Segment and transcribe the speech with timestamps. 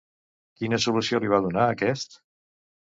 [0.61, 2.21] Quina solució li va donar aquest?